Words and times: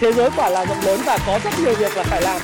thế 0.00 0.12
giới 0.12 0.30
quả 0.36 0.50
là 0.50 0.66
rộng 0.66 0.80
lớn 0.84 1.00
và 1.06 1.18
có 1.26 1.40
rất 1.44 1.50
nhiều 1.62 1.74
việc 1.74 1.96
là 1.96 2.02
phải 2.02 2.22
làm 2.22 2.40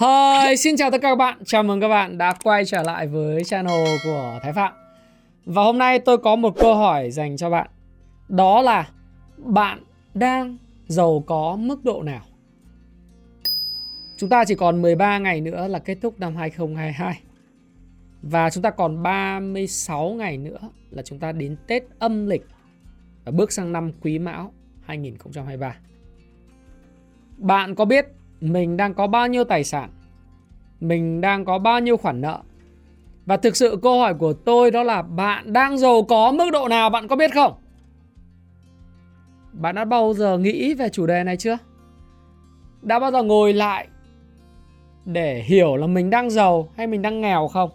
Hi, 0.00 0.56
xin 0.56 0.76
chào 0.76 0.90
tất 0.90 0.98
cả 1.02 1.08
các 1.08 1.14
bạn. 1.14 1.38
Chào 1.44 1.62
mừng 1.62 1.80
các 1.80 1.88
bạn 1.88 2.18
đã 2.18 2.34
quay 2.42 2.64
trở 2.64 2.82
lại 2.82 3.06
với 3.06 3.44
channel 3.44 3.86
của 4.04 4.38
Thái 4.42 4.52
Phạm. 4.52 4.72
Và 5.44 5.62
hôm 5.62 5.78
nay 5.78 5.98
tôi 5.98 6.18
có 6.18 6.36
một 6.36 6.54
câu 6.58 6.74
hỏi 6.74 7.10
dành 7.10 7.36
cho 7.36 7.50
bạn. 7.50 7.66
Đó 8.28 8.62
là 8.62 8.88
bạn 9.36 9.82
đang 10.14 10.56
giàu 10.92 11.24
có 11.26 11.56
mức 11.60 11.84
độ 11.84 12.02
nào? 12.02 12.22
Chúng 14.16 14.28
ta 14.28 14.44
chỉ 14.44 14.54
còn 14.54 14.82
13 14.82 15.18
ngày 15.18 15.40
nữa 15.40 15.68
là 15.68 15.78
kết 15.78 15.98
thúc 16.02 16.20
năm 16.20 16.36
2022. 16.36 17.20
Và 18.22 18.50
chúng 18.50 18.62
ta 18.62 18.70
còn 18.70 19.02
36 19.02 20.10
ngày 20.10 20.38
nữa 20.38 20.58
là 20.90 21.02
chúng 21.02 21.18
ta 21.18 21.32
đến 21.32 21.56
Tết 21.66 21.82
âm 21.98 22.26
lịch 22.26 22.46
và 23.24 23.32
bước 23.32 23.52
sang 23.52 23.72
năm 23.72 23.92
Quý 24.02 24.18
Mão 24.18 24.52
2023. 24.82 25.76
Bạn 27.36 27.74
có 27.74 27.84
biết 27.84 28.06
mình 28.40 28.76
đang 28.76 28.94
có 28.94 29.06
bao 29.06 29.28
nhiêu 29.28 29.44
tài 29.44 29.64
sản? 29.64 29.90
Mình 30.80 31.20
đang 31.20 31.44
có 31.44 31.58
bao 31.58 31.80
nhiêu 31.80 31.96
khoản 31.96 32.20
nợ? 32.20 32.42
Và 33.26 33.36
thực 33.36 33.56
sự 33.56 33.78
câu 33.82 33.98
hỏi 33.98 34.14
của 34.14 34.32
tôi 34.32 34.70
đó 34.70 34.82
là 34.82 35.02
bạn 35.02 35.52
đang 35.52 35.78
giàu 35.78 36.02
có 36.02 36.32
mức 36.32 36.50
độ 36.52 36.68
nào 36.68 36.90
bạn 36.90 37.08
có 37.08 37.16
biết 37.16 37.30
không? 37.34 37.61
Bạn 39.52 39.74
đã 39.74 39.84
bao 39.84 40.14
giờ 40.14 40.38
nghĩ 40.38 40.74
về 40.74 40.88
chủ 40.88 41.06
đề 41.06 41.24
này 41.24 41.36
chưa? 41.36 41.58
Đã 42.82 42.98
bao 42.98 43.10
giờ 43.10 43.22
ngồi 43.22 43.52
lại 43.52 43.88
để 45.04 45.42
hiểu 45.42 45.76
là 45.76 45.86
mình 45.86 46.10
đang 46.10 46.30
giàu 46.30 46.68
hay 46.76 46.86
mình 46.86 47.02
đang 47.02 47.20
nghèo 47.20 47.48
không? 47.48 47.70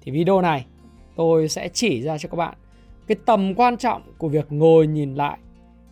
Thì 0.00 0.12
video 0.12 0.40
này 0.40 0.66
tôi 1.16 1.48
sẽ 1.48 1.68
chỉ 1.68 2.02
ra 2.02 2.18
cho 2.18 2.28
các 2.28 2.36
bạn 2.36 2.54
cái 3.06 3.16
tầm 3.26 3.54
quan 3.54 3.76
trọng 3.76 4.02
của 4.18 4.28
việc 4.28 4.46
ngồi 4.50 4.86
nhìn 4.86 5.14
lại 5.14 5.38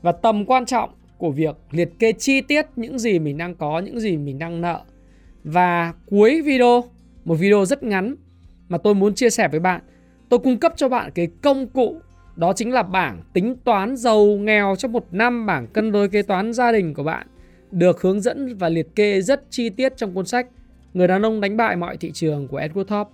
và 0.02 0.12
tầm 0.12 0.44
quan 0.44 0.66
trọng 0.66 0.90
của 1.18 1.30
việc 1.30 1.56
liệt 1.70 1.98
kê 1.98 2.12
chi 2.12 2.40
tiết 2.40 2.66
những 2.76 2.98
gì 2.98 3.18
mình 3.18 3.38
đang 3.38 3.54
có, 3.54 3.78
những 3.78 4.00
gì 4.00 4.16
mình 4.16 4.38
đang 4.38 4.60
nợ. 4.60 4.80
Và 5.44 5.94
cuối 6.06 6.42
video, 6.42 6.84
một 7.24 7.34
video 7.34 7.64
rất 7.64 7.82
ngắn 7.82 8.14
mà 8.68 8.78
tôi 8.78 8.94
muốn 8.94 9.14
chia 9.14 9.30
sẻ 9.30 9.48
với 9.48 9.60
bạn, 9.60 9.80
tôi 10.28 10.38
cung 10.38 10.58
cấp 10.58 10.72
cho 10.76 10.88
bạn 10.88 11.10
cái 11.14 11.28
công 11.42 11.66
cụ 11.66 11.96
đó 12.36 12.52
chính 12.52 12.72
là 12.72 12.82
bảng 12.82 13.22
tính 13.32 13.56
toán 13.64 13.96
giàu 13.96 14.26
nghèo 14.26 14.74
trong 14.78 14.92
một 14.92 15.06
năm, 15.10 15.46
bảng 15.46 15.66
cân 15.66 15.92
đối 15.92 16.08
kế 16.08 16.22
toán 16.22 16.52
gia 16.52 16.72
đình 16.72 16.94
của 16.94 17.02
bạn 17.02 17.26
được 17.70 18.02
hướng 18.02 18.20
dẫn 18.20 18.56
và 18.56 18.68
liệt 18.68 18.94
kê 18.94 19.20
rất 19.20 19.44
chi 19.50 19.70
tiết 19.70 19.96
trong 19.96 20.14
cuốn 20.14 20.26
sách 20.26 20.46
Người 20.94 21.08
đàn 21.08 21.26
ông 21.26 21.40
đánh 21.40 21.56
bại 21.56 21.76
mọi 21.76 21.96
thị 21.96 22.10
trường 22.14 22.48
của 22.48 22.60
Edward 22.60 22.84
Thorp. 22.84 23.08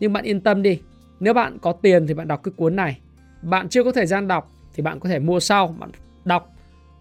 Nhưng 0.00 0.12
bạn 0.12 0.24
yên 0.24 0.40
tâm 0.40 0.62
đi, 0.62 0.80
nếu 1.20 1.34
bạn 1.34 1.58
có 1.58 1.72
tiền 1.72 2.06
thì 2.06 2.14
bạn 2.14 2.28
đọc 2.28 2.42
cái 2.42 2.52
cuốn 2.56 2.76
này. 2.76 2.98
Bạn 3.42 3.68
chưa 3.68 3.84
có 3.84 3.92
thời 3.92 4.06
gian 4.06 4.28
đọc 4.28 4.50
thì 4.74 4.82
bạn 4.82 5.00
có 5.00 5.08
thể 5.08 5.18
mua 5.18 5.40
sau, 5.40 5.74
bạn 5.78 5.90
đọc. 6.24 6.54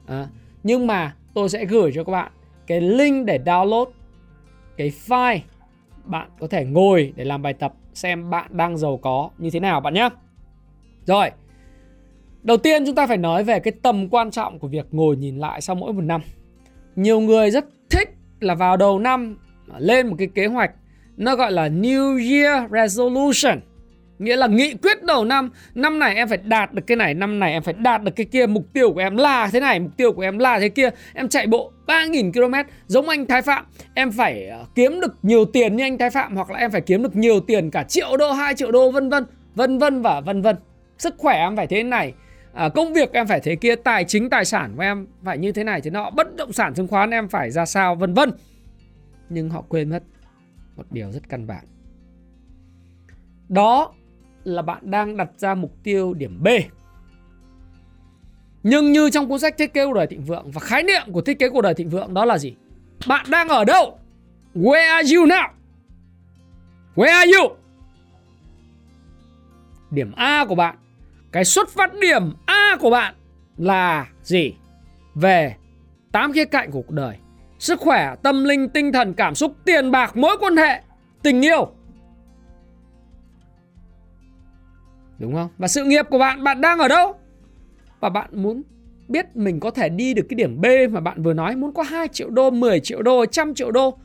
À, 0.08 0.28
nhưng 0.64 0.88
mà 0.88 1.16
tôi 1.34 1.50
sẽ 1.50 1.66
gửi 1.66 1.92
cho 1.96 2.04
các 2.04 2.12
bạn 2.12 2.32
cái 2.68 2.82
link 2.82 3.26
để 3.26 3.40
download 3.46 3.86
cái 4.78 4.92
file 5.08 5.40
bạn 6.06 6.30
có 6.40 6.48
thể 6.48 6.66
ngồi 6.66 7.14
để 7.16 7.26
làm 7.26 7.42
bài 7.42 7.54
tập 7.54 7.74
xem 7.94 8.30
bạn 8.30 8.58
đang 8.58 8.78
giàu 8.78 8.98
có 8.98 9.30
như 9.38 9.50
thế 9.50 9.60
nào 9.60 9.82
bạn 9.82 9.94
nhé. 9.94 10.10
Rồi, 11.06 11.32
đầu 12.44 12.58
tiên 12.58 12.86
chúng 12.86 12.96
ta 12.96 13.08
phải 13.08 13.18
nói 13.18 13.44
về 13.44 13.60
cái 13.60 13.74
tầm 13.82 14.10
quan 14.10 14.32
trọng 14.32 14.60
của 14.60 14.68
việc 14.68 14.86
ngồi 14.92 15.16
nhìn 15.16 15.38
lại 15.38 15.62
sau 15.62 15.76
mỗi 15.76 15.94
một 15.94 16.02
năm. 16.02 16.22
Nhiều 16.96 17.20
người 17.20 17.52
rất 17.52 17.66
thích 17.90 18.10
là 18.40 18.56
vào 18.56 18.78
đầu 18.78 19.00
năm 19.00 19.38
lên 19.78 20.08
một 20.08 20.16
cái 20.20 20.28
kế 20.36 20.46
hoạch, 20.46 20.72
nó 21.18 21.36
gọi 21.36 21.52
là 21.52 21.70
New 21.70 22.32
Year 22.32 22.72
Resolution. 22.72 23.60
Nghĩa 24.20 24.36
là 24.36 24.48
nghị 24.48 24.74
quyết 24.74 25.04
đầu 25.04 25.26
năm 25.26 25.50
Năm 25.76 26.00
này 26.00 26.16
em 26.16 26.28
phải 26.28 26.38
đạt 26.38 26.74
được 26.74 26.82
cái 26.88 26.98
này, 26.98 27.14
Năm 27.14 27.40
này 27.40 27.52
em 27.52 27.64
phải 27.64 27.74
đạt 27.74 28.04
được 28.04 28.12
cái 28.16 28.26
kia, 28.26 28.46
Mục 28.46 28.66
tiêu 28.74 28.92
của 28.92 29.00
em 29.00 29.18
là 29.18 29.50
thế 29.54 29.60
này, 29.60 29.80
Mục 29.80 29.92
tiêu 29.98 30.12
của 30.14 30.22
em 30.22 30.38
là 30.38 30.60
thế 30.60 30.70
kia. 30.70 30.90
Em 31.14 31.28
chạy 31.28 31.48
bộ 31.48 31.72
3.000 31.88 32.32
km 32.32 32.70
giống 32.88 33.10
anh 33.10 33.26
Thái 33.26 33.42
Phạm. 33.42 33.66
Em 33.94 34.12
phải 34.12 34.48
ờ, 34.48 34.66
kiếm 34.76 35.00
được 35.02 35.16
nhiều 35.24 35.46
tiền 35.46 35.76
như 35.76 35.84
anh 35.84 35.98
Thái 35.98 36.10
Phạm, 36.10 36.36
Hoặc 36.36 36.52
là 36.52 36.60
em 36.60 36.72
phải 36.72 36.82
kiếm 36.82 37.04
được 37.04 37.16
nhiều 37.16 37.40
tiền 37.40 37.72
cả 37.72 37.84
triệu 37.84 38.18
đô 38.18 38.32
2 38.32 38.56
triệu 38.56 38.72
đô, 38.72 38.92
vân 38.92 39.10
vân. 39.10 39.26
Vân 39.56 39.78
vân 39.78 40.02
và 40.02 40.22
vân 40.22 40.42
vân. 40.42 40.56
Sức 40.98 41.16
khỏe 41.18 41.38
em 41.38 41.56
phải 41.56 41.68
thế 41.68 41.84
này 41.84 42.14
à, 42.54 42.70
Công 42.70 42.94
việc 42.94 43.14
em 43.14 43.28
phải 43.28 43.40
thế 43.40 43.56
kia 43.56 43.76
Tài 43.76 44.04
chính 44.04 44.30
tài 44.30 44.46
sản 44.46 44.74
của 44.76 44.82
em 44.82 45.08
phải 45.24 45.38
như 45.38 45.52
thế 45.52 45.64
này 45.64 45.82
thế 45.82 45.90
nọ 45.90 46.10
Bất 46.10 46.36
động 46.36 46.54
sản 46.54 46.74
chứng 46.74 46.88
khoán 46.88 47.10
em 47.10 47.28
phải 47.28 47.52
ra 47.52 47.66
sao 47.66 47.96
vân 47.96 48.14
vân 48.14 48.32
Nhưng 49.30 49.50
họ 49.50 49.64
quên 49.70 49.90
mất 49.90 50.04
Một 50.76 50.86
điều 50.90 51.12
rất 51.12 51.30
căn 51.30 51.48
bản 51.48 51.66
Đó 53.50 53.94
là 54.44 54.62
bạn 54.62 54.92
đang 54.92 55.18
đặt 55.18 55.30
ra 55.38 55.56
mục 55.56 55.72
tiêu 55.84 56.14
điểm 56.14 56.44
B. 56.44 56.48
Nhưng 58.64 58.92
như 58.92 59.10
trong 59.10 59.30
cuốn 59.30 59.40
sách 59.40 59.58
Thiết 59.58 59.74
kế 59.74 59.86
cuộc 59.86 59.94
đời 59.94 60.08
thịnh 60.08 60.24
vượng 60.24 60.52
và 60.52 60.60
khái 60.60 60.84
niệm 60.84 61.02
của 61.12 61.22
thiết 61.22 61.40
kế 61.40 61.50
cuộc 61.50 61.62
đời 61.62 61.74
thịnh 61.74 61.90
vượng 61.90 62.14
đó 62.14 62.26
là 62.26 62.38
gì? 62.38 62.56
Bạn 63.08 63.26
đang 63.30 63.48
ở 63.48 63.66
đâu? 63.66 64.00
Where 64.56 64.94
are 64.94 65.16
you 65.16 65.26
now? 65.26 65.48
Where 66.96 67.12
are 67.12 67.32
you? 67.32 67.56
Điểm 69.92 70.12
A 70.16 70.46
của 70.46 70.56
bạn, 70.56 70.76
cái 71.32 71.46
xuất 71.46 71.70
phát 71.70 71.94
điểm 71.94 72.34
A 72.46 72.78
của 72.80 72.90
bạn 72.90 73.16
là 73.58 74.08
gì? 74.24 74.54
Về 75.16 75.56
tám 76.12 76.34
khía 76.34 76.46
cạnh 76.46 76.72
của 76.72 76.82
cuộc 76.82 76.94
đời. 76.94 77.18
Sức 77.60 77.80
khỏe, 77.80 78.16
tâm 78.24 78.44
linh, 78.44 78.70
tinh 78.70 78.92
thần, 78.92 79.14
cảm 79.14 79.36
xúc, 79.36 79.56
tiền 79.66 79.92
bạc, 79.92 80.18
mối 80.18 80.38
quan 80.40 80.58
hệ, 80.58 80.82
tình 81.24 81.42
yêu 81.42 81.74
Đúng 85.22 85.34
không? 85.36 85.50
Và 85.58 85.68
sự 85.68 85.84
nghiệp 85.84 86.06
của 86.10 86.18
bạn, 86.18 86.44
bạn 86.44 86.62
đang 86.62 86.80
ở 86.80 86.88
đâu? 86.88 87.16
Và 88.00 88.10
bạn 88.10 88.30
muốn 88.32 88.62
biết 89.08 89.36
mình 89.36 89.60
có 89.60 89.72
thể 89.72 89.90
đi 89.90 90.14
được 90.14 90.26
cái 90.30 90.36
điểm 90.36 90.62
B 90.62 90.66
mà 90.92 91.00
bạn 91.00 91.24
vừa 91.24 91.34
nói 91.34 91.56
Muốn 91.56 91.74
có 91.74 91.84
2 91.84 92.08
triệu 92.08 92.30
đô, 92.30 92.50
10 92.50 92.80
triệu 92.80 93.02
đô, 93.02 93.26
trăm 93.26 93.54
triệu 93.54 93.72
đô 93.72 93.98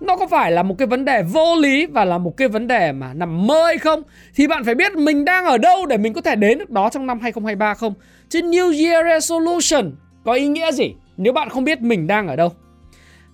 nó 0.00 0.16
có 0.16 0.26
phải 0.26 0.52
là 0.52 0.62
một 0.62 0.74
cái 0.78 0.86
vấn 0.86 1.04
đề 1.04 1.22
vô 1.22 1.56
lý 1.56 1.86
và 1.86 2.04
là 2.04 2.18
một 2.18 2.36
cái 2.36 2.48
vấn 2.48 2.66
đề 2.66 2.92
mà 2.92 3.14
nằm 3.14 3.46
mơ 3.46 3.66
hay 3.66 3.78
không? 3.78 4.02
Thì 4.34 4.46
bạn 4.46 4.64
phải 4.64 4.74
biết 4.74 4.92
mình 4.92 5.24
đang 5.24 5.44
ở 5.44 5.58
đâu 5.58 5.86
để 5.86 5.96
mình 5.96 6.12
có 6.12 6.20
thể 6.20 6.36
đến 6.36 6.58
được 6.58 6.70
đó 6.70 6.90
trong 6.92 7.06
năm 7.06 7.20
2023 7.20 7.74
không? 7.74 7.94
Chứ 8.28 8.40
New 8.40 8.86
Year 8.86 9.06
Resolution 9.06 9.92
có 10.24 10.32
ý 10.32 10.48
nghĩa 10.48 10.72
gì 10.72 10.94
nếu 11.16 11.32
bạn 11.32 11.48
không 11.48 11.64
biết 11.64 11.80
mình 11.80 12.06
đang 12.06 12.28
ở 12.28 12.36
đâu? 12.36 12.52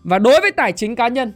Và 0.05 0.19
đối 0.19 0.41
với 0.41 0.53
tài 0.53 0.73
chính 0.73 0.97
cá 0.97 1.09
nhân 1.09 1.33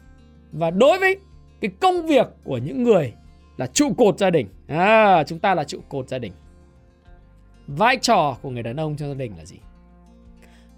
và 0.52 0.70
đối 0.70 0.98
với 0.98 1.16
cái 1.60 1.70
công 1.80 2.06
việc 2.06 2.26
của 2.44 2.58
những 2.58 2.82
người 2.82 3.12
là 3.56 3.66
trụ 3.66 3.94
cột 3.98 4.18
gia 4.18 4.30
đình 4.30 4.48
à, 4.68 5.24
chúng 5.26 5.38
ta 5.38 5.54
là 5.54 5.64
trụ 5.64 5.78
cột 5.88 6.08
gia 6.08 6.18
đình 6.18 6.32
vai 7.66 7.96
trò 7.96 8.36
của 8.42 8.50
người 8.50 8.62
đàn 8.62 8.76
ông 8.76 8.96
trong 8.96 9.08
gia 9.08 9.14
đình 9.14 9.32
là 9.38 9.44
gì 9.44 9.56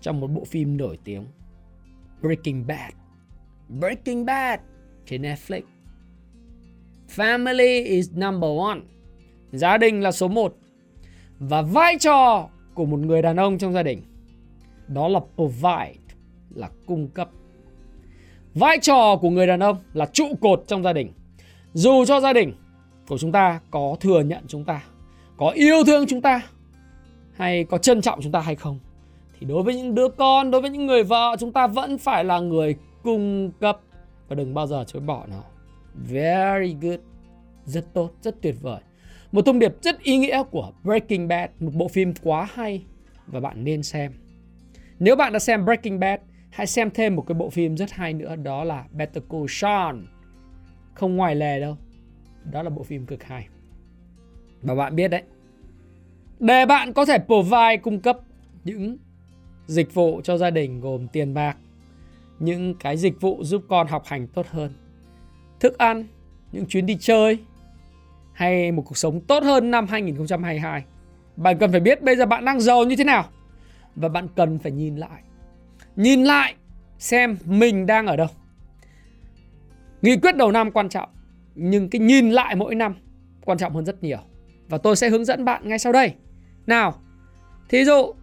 trong 0.00 0.20
một 0.20 0.26
bộ 0.26 0.44
phim 0.44 0.76
nổi 0.76 0.98
tiếng 1.04 1.24
Breaking 2.20 2.66
Bad 2.66 2.99
Breaking 3.78 4.24
Bad 4.24 4.60
trên 5.06 5.22
Netflix. 5.22 5.62
Family 7.16 7.84
is 7.84 8.10
number 8.14 8.50
one. 8.58 8.80
Gia 9.52 9.78
đình 9.78 10.00
là 10.00 10.12
số 10.12 10.28
1 10.28 10.54
Và 11.38 11.62
vai 11.62 11.96
trò 11.98 12.48
của 12.74 12.84
một 12.84 12.98
người 12.98 13.22
đàn 13.22 13.36
ông 13.36 13.58
trong 13.58 13.72
gia 13.72 13.82
đình, 13.82 14.02
Đó 14.88 15.08
là 15.08 15.20
provide, 15.34 16.14
Là 16.54 16.68
cung 16.86 17.08
cấp. 17.08 17.30
Vai 18.54 18.78
trò 18.82 19.16
của 19.20 19.30
người 19.30 19.46
đàn 19.46 19.60
ông 19.60 19.76
là 19.92 20.06
trụ 20.06 20.24
cột 20.40 20.64
trong 20.66 20.82
gia 20.82 20.92
đình. 20.92 21.12
Dù 21.72 22.04
cho 22.04 22.20
gia 22.20 22.32
đình 22.32 22.52
của 23.08 23.18
chúng 23.18 23.32
ta 23.32 23.60
có 23.70 23.96
thừa 24.00 24.20
nhận 24.20 24.44
chúng 24.48 24.64
ta, 24.64 24.82
có 25.36 25.50
yêu 25.50 25.84
thương 25.86 26.06
chúng 26.08 26.20
ta, 26.20 26.42
hay 27.36 27.64
có 27.64 27.78
trân 27.78 28.00
trọng 28.00 28.20
chúng 28.22 28.32
ta 28.32 28.40
hay 28.40 28.54
không, 28.54 28.78
thì 29.38 29.46
đối 29.46 29.62
với 29.62 29.74
những 29.74 29.94
đứa 29.94 30.08
con, 30.08 30.50
đối 30.50 30.60
với 30.60 30.70
những 30.70 30.86
người 30.86 31.02
vợ, 31.02 31.36
chúng 31.38 31.52
ta 31.52 31.66
vẫn 31.66 31.98
phải 31.98 32.24
là 32.24 32.40
người 32.40 32.76
cung 33.02 33.50
cấp. 33.60 33.80
Và 34.28 34.36
đừng 34.36 34.54
bao 34.54 34.66
giờ 34.66 34.84
chối 34.86 35.02
bỏ 35.02 35.26
nó. 35.30 35.42
Very 35.94 36.76
good. 36.80 37.00
Rất 37.64 37.84
tốt 37.92 38.12
rất 38.22 38.42
tuyệt 38.42 38.54
vời. 38.60 38.80
Một 39.32 39.42
thông 39.46 39.58
điệp 39.58 39.74
rất 39.82 40.02
ý 40.02 40.16
nghĩa 40.16 40.42
của 40.50 40.72
Breaking 40.82 41.28
Bad 41.28 41.50
một 41.60 41.74
bộ 41.74 41.88
phim 41.88 42.14
quá 42.22 42.48
hay. 42.54 42.84
Và 43.26 43.40
bạn 43.40 43.64
nên 43.64 43.82
xem. 43.82 44.12
Nếu 44.98 45.16
bạn 45.16 45.32
đã 45.32 45.38
xem 45.38 45.64
Breaking 45.64 45.98
Bad 45.98 46.20
hãy 46.50 46.66
xem 46.66 46.90
thêm 46.90 47.16
một 47.16 47.24
cái 47.26 47.34
bộ 47.34 47.50
phim 47.50 47.76
rất 47.76 47.90
hay 47.92 48.12
nữa 48.12 48.36
đó 48.36 48.64
là 48.64 48.84
Better 48.92 49.24
Call 49.30 49.44
Saul. 49.48 49.96
Không 50.94 51.16
ngoài 51.16 51.34
lề 51.34 51.60
đâu. 51.60 51.76
Đó 52.44 52.62
là 52.62 52.70
bộ 52.70 52.82
phim 52.82 53.06
cực 53.06 53.24
hay. 53.24 53.48
Và 54.62 54.74
bạn 54.74 54.96
biết 54.96 55.08
đấy, 55.08 55.22
để 56.40 56.66
bạn 56.66 56.92
có 56.92 57.04
thể 57.04 57.18
provide 57.26 57.76
cung 57.76 58.00
cấp 58.00 58.18
những 58.64 58.96
dịch 59.66 59.94
vụ 59.94 60.20
cho 60.24 60.36
gia 60.36 60.50
đình 60.50 60.80
gồm 60.80 61.08
tiền 61.08 61.34
bạc, 61.34 61.56
những 62.40 62.74
cái 62.74 62.96
dịch 62.96 63.20
vụ 63.20 63.44
giúp 63.44 63.62
con 63.68 63.86
học 63.86 64.02
hành 64.06 64.26
tốt 64.26 64.46
hơn, 64.50 64.72
thức 65.60 65.78
ăn, 65.78 66.04
những 66.52 66.66
chuyến 66.66 66.86
đi 66.86 66.96
chơi 67.00 67.38
hay 68.32 68.72
một 68.72 68.82
cuộc 68.86 68.98
sống 68.98 69.20
tốt 69.20 69.42
hơn 69.42 69.70
năm 69.70 69.86
2022. 69.86 70.84
Bạn 71.36 71.58
cần 71.58 71.70
phải 71.70 71.80
biết 71.80 72.02
bây 72.02 72.16
giờ 72.16 72.26
bạn 72.26 72.44
đang 72.44 72.60
giàu 72.60 72.84
như 72.84 72.96
thế 72.96 73.04
nào 73.04 73.24
và 73.96 74.08
bạn 74.08 74.28
cần 74.36 74.58
phải 74.58 74.72
nhìn 74.72 74.96
lại. 74.96 75.22
Nhìn 75.96 76.24
lại 76.24 76.54
xem 76.98 77.36
mình 77.44 77.86
đang 77.86 78.06
ở 78.06 78.16
đâu. 78.16 78.28
Nghị 80.02 80.16
quyết 80.16 80.36
đầu 80.36 80.52
năm 80.52 80.70
quan 80.70 80.88
trọng, 80.88 81.08
nhưng 81.54 81.90
cái 81.90 82.00
nhìn 82.00 82.30
lại 82.30 82.56
mỗi 82.56 82.74
năm 82.74 82.94
quan 83.44 83.58
trọng 83.58 83.74
hơn 83.74 83.84
rất 83.84 84.02
nhiều. 84.02 84.18
Và 84.68 84.78
tôi 84.78 84.96
sẽ 84.96 85.08
hướng 85.08 85.24
dẫn 85.24 85.44
bạn 85.44 85.68
ngay 85.68 85.78
sau 85.78 85.92
đây. 85.92 86.14
Nào, 86.66 86.94
thí 87.68 87.84
dụ 87.84 88.14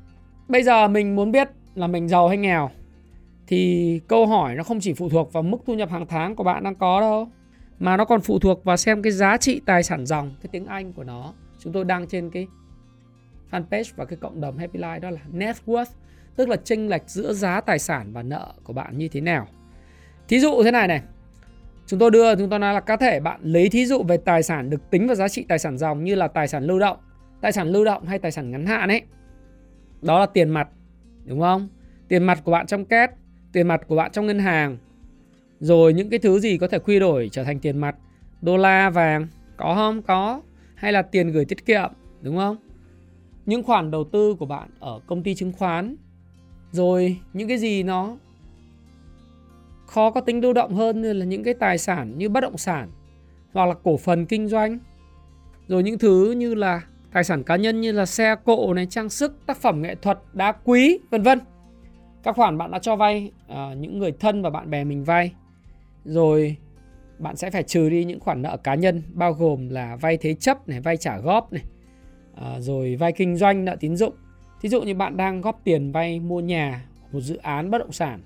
bây 0.47 0.63
giờ 0.63 0.87
mình 0.87 1.15
muốn 1.15 1.31
biết 1.31 1.49
là 1.75 1.87
mình 1.87 2.07
giàu 2.07 2.27
hay 2.27 2.37
nghèo 2.37 2.69
thì 3.47 4.01
câu 4.07 4.27
hỏi 4.27 4.55
nó 4.55 4.63
không 4.63 4.79
chỉ 4.79 4.93
phụ 4.93 5.09
thuộc 5.09 5.33
vào 5.33 5.43
mức 5.43 5.57
thu 5.65 5.73
nhập 5.73 5.89
hàng 5.89 6.07
tháng 6.07 6.35
của 6.35 6.43
bạn 6.43 6.63
đang 6.63 6.75
có 6.75 7.01
đâu, 7.01 7.29
mà 7.79 7.97
nó 7.97 8.05
còn 8.05 8.21
phụ 8.21 8.39
thuộc 8.39 8.63
vào 8.63 8.77
xem 8.77 9.01
cái 9.01 9.11
giá 9.11 9.37
trị 9.37 9.61
tài 9.65 9.83
sản 9.83 10.05
dòng, 10.05 10.35
cái 10.41 10.49
tiếng 10.51 10.65
Anh 10.65 10.93
của 10.93 11.03
nó. 11.03 11.33
Chúng 11.59 11.73
tôi 11.73 11.83
đang 11.83 12.07
trên 12.07 12.29
cái 12.29 12.47
fanpage 13.51 13.93
và 13.95 14.05
cái 14.05 14.17
cộng 14.21 14.41
đồng 14.41 14.57
Happy 14.57 14.79
Life, 14.79 14.99
đó 14.99 15.09
là 15.09 15.21
net 15.31 15.55
worth, 15.65 15.85
tức 16.35 16.49
là 16.49 16.55
chênh 16.55 16.89
lệch 16.89 17.09
giữa 17.09 17.33
giá 17.33 17.61
tài 17.61 17.79
sản 17.79 18.13
và 18.13 18.23
nợ 18.23 18.53
của 18.63 18.73
bạn 18.73 18.97
như 18.97 19.07
thế 19.07 19.21
nào. 19.21 19.47
Thí 20.27 20.39
dụ 20.39 20.63
thế 20.63 20.71
này 20.71 20.87
này, 20.87 21.01
chúng 21.87 21.99
tôi 21.99 22.11
đưa, 22.11 22.35
chúng 22.35 22.49
tôi 22.49 22.59
nói 22.59 22.73
là 22.73 22.79
có 22.79 22.97
thể 22.97 23.19
bạn 23.19 23.39
lấy 23.43 23.69
thí 23.69 23.85
dụ 23.85 24.03
về 24.03 24.17
tài 24.17 24.43
sản 24.43 24.69
được 24.69 24.89
tính 24.89 25.07
vào 25.07 25.15
giá 25.15 25.27
trị 25.27 25.45
tài 25.49 25.59
sản 25.59 25.77
dòng 25.77 26.03
như 26.03 26.15
là 26.15 26.27
tài 26.27 26.47
sản 26.47 26.63
lưu 26.63 26.79
động, 26.79 26.97
tài 27.41 27.51
sản 27.51 27.67
lưu 27.67 27.85
động 27.85 28.05
hay 28.05 28.19
tài 28.19 28.31
sản 28.31 28.51
ngắn 28.51 28.65
hạn 28.65 28.89
ấy. 28.89 29.01
Đó 30.01 30.19
là 30.19 30.25
tiền 30.25 30.49
mặt, 30.49 30.69
đúng 31.25 31.39
không? 31.39 31.69
Tiền 32.07 32.23
mặt 32.23 32.41
của 32.43 32.51
bạn 32.51 32.67
trong 32.67 32.85
két 32.85 33.09
tiền 33.57 33.67
mặt 33.67 33.81
của 33.87 33.95
bạn 33.95 34.11
trong 34.11 34.25
ngân 34.25 34.39
hàng. 34.39 34.77
Rồi 35.59 35.93
những 35.93 36.09
cái 36.09 36.19
thứ 36.19 36.39
gì 36.39 36.57
có 36.57 36.67
thể 36.67 36.79
quy 36.79 36.99
đổi 36.99 37.29
trở 37.31 37.43
thành 37.43 37.59
tiền 37.59 37.77
mặt? 37.77 37.95
Đô 38.41 38.57
la, 38.57 38.89
vàng, 38.89 39.27
có 39.57 39.75
không? 39.75 40.01
Có. 40.01 40.41
Hay 40.75 40.91
là 40.91 41.01
tiền 41.01 41.31
gửi 41.31 41.45
tiết 41.45 41.65
kiệm, 41.65 41.91
đúng 42.21 42.37
không? 42.37 42.57
Những 43.45 43.63
khoản 43.63 43.91
đầu 43.91 44.03
tư 44.03 44.35
của 44.39 44.45
bạn 44.45 44.69
ở 44.79 44.99
công 45.07 45.23
ty 45.23 45.35
chứng 45.35 45.51
khoán. 45.51 45.95
Rồi 46.71 47.17
những 47.33 47.47
cái 47.47 47.57
gì 47.57 47.83
nó 47.83 48.17
khó 49.85 50.11
có 50.11 50.21
tính 50.21 50.41
lưu 50.41 50.53
động 50.53 50.75
hơn 50.75 51.01
như 51.01 51.13
là 51.13 51.25
những 51.25 51.43
cái 51.43 51.53
tài 51.53 51.77
sản 51.77 52.17
như 52.17 52.29
bất 52.29 52.41
động 52.41 52.57
sản 52.57 52.89
hoặc 53.53 53.65
là 53.65 53.73
cổ 53.83 53.97
phần 53.97 54.25
kinh 54.25 54.47
doanh. 54.47 54.79
Rồi 55.67 55.83
những 55.83 55.97
thứ 55.97 56.31
như 56.31 56.55
là 56.55 56.81
tài 57.13 57.23
sản 57.23 57.43
cá 57.43 57.55
nhân 57.55 57.81
như 57.81 57.91
là 57.91 58.05
xe 58.05 58.35
cộ 58.45 58.73
này, 58.73 58.85
trang 58.85 59.09
sức, 59.09 59.45
tác 59.45 59.57
phẩm 59.57 59.81
nghệ 59.81 59.95
thuật 59.95 60.19
đá 60.33 60.51
quý, 60.51 60.99
vân 61.09 61.23
vân 61.23 61.39
các 62.27 62.35
khoản 62.35 62.57
bạn 62.57 62.71
đã 62.71 62.79
cho 62.79 62.95
vay 62.95 63.31
à, 63.47 63.73
những 63.73 63.99
người 63.99 64.11
thân 64.11 64.41
và 64.41 64.49
bạn 64.49 64.69
bè 64.69 64.83
mình 64.83 65.03
vay. 65.03 65.31
Rồi 66.05 66.55
bạn 67.19 67.35
sẽ 67.35 67.51
phải 67.51 67.63
trừ 67.63 67.89
đi 67.89 68.03
những 68.03 68.19
khoản 68.19 68.41
nợ 68.41 68.57
cá 68.57 68.75
nhân 68.75 69.01
bao 69.13 69.33
gồm 69.33 69.69
là 69.69 69.95
vay 69.95 70.17
thế 70.17 70.33
chấp 70.33 70.67
này 70.69 70.81
vay 70.81 70.97
trả 70.97 71.17
góp 71.17 71.53
này 71.53 71.63
à, 72.35 72.59
rồi 72.59 72.95
vay 72.95 73.11
kinh 73.11 73.35
doanh 73.35 73.65
nợ 73.65 73.75
tín 73.79 73.95
dụng. 73.95 74.13
Thí 74.61 74.69
dụ 74.69 74.81
như 74.81 74.95
bạn 74.95 75.17
đang 75.17 75.41
góp 75.41 75.61
tiền 75.63 75.91
vay 75.91 76.19
mua 76.19 76.39
nhà 76.39 76.85
một 77.11 77.19
dự 77.19 77.37
án 77.37 77.71
bất 77.71 77.77
động 77.77 77.91
sản 77.91 78.21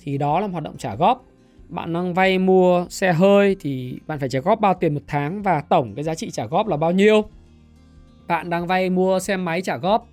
thì 0.00 0.18
đó 0.18 0.40
là 0.40 0.46
một 0.46 0.52
hoạt 0.52 0.64
động 0.64 0.76
trả 0.78 0.94
góp. 0.94 1.24
Bạn 1.68 1.92
đang 1.92 2.14
vay 2.14 2.38
mua 2.38 2.86
xe 2.88 3.12
hơi 3.12 3.56
thì 3.60 3.98
bạn 4.06 4.18
phải 4.18 4.28
trả 4.28 4.40
góp 4.40 4.60
bao 4.60 4.74
tiền 4.74 4.94
một 4.94 5.02
tháng 5.06 5.42
và 5.42 5.60
tổng 5.60 5.94
cái 5.94 6.04
giá 6.04 6.14
trị 6.14 6.30
trả 6.30 6.46
góp 6.46 6.66
là 6.66 6.76
bao 6.76 6.92
nhiêu? 6.92 7.22
Bạn 8.28 8.50
đang 8.50 8.66
vay 8.66 8.90
mua 8.90 9.18
xe 9.18 9.36
máy 9.36 9.62
trả 9.62 9.76
góp 9.76 10.08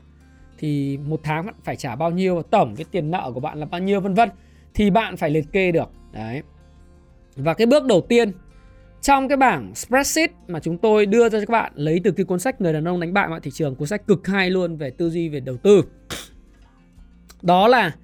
thì 0.59 0.97
một 0.97 1.19
tháng 1.23 1.45
bạn 1.45 1.55
phải 1.63 1.75
trả 1.75 1.95
bao 1.95 2.11
nhiêu 2.11 2.35
và 2.35 2.41
tổng 2.51 2.75
cái 2.75 2.85
tiền 2.91 3.11
nợ 3.11 3.31
của 3.33 3.39
bạn 3.39 3.59
là 3.59 3.65
bao 3.65 3.81
nhiêu 3.81 4.01
vân 4.01 4.13
vân. 4.13 4.29
Thì 4.73 4.89
bạn 4.89 5.17
phải 5.17 5.29
liệt 5.29 5.51
kê 5.51 5.71
được. 5.71 5.89
Đấy. 6.11 6.41
Và 7.35 7.53
cái 7.53 7.67
bước 7.67 7.85
đầu 7.85 8.01
tiên 8.09 8.31
trong 9.01 9.27
cái 9.27 9.37
bảng 9.37 9.75
spreadsheet 9.75 10.31
mà 10.47 10.59
chúng 10.59 10.77
tôi 10.77 11.05
đưa 11.05 11.29
ra 11.29 11.39
cho 11.39 11.45
các 11.45 11.51
bạn 11.51 11.71
lấy 11.75 12.01
từ 12.03 12.11
cái 12.11 12.25
cuốn 12.25 12.39
sách 12.39 12.61
người 12.61 12.73
đàn 12.73 12.87
ông 12.87 12.99
đánh 12.99 13.13
bại 13.13 13.27
mọi 13.27 13.39
thị 13.39 13.51
trường 13.51 13.75
cuốn 13.75 13.87
sách 13.87 14.07
cực 14.07 14.27
hay 14.27 14.49
luôn 14.49 14.77
về 14.77 14.89
tư 14.89 15.09
duy 15.09 15.29
về 15.29 15.39
đầu 15.39 15.57
tư. 15.57 15.83
Đó 17.41 17.67
là 17.67 17.95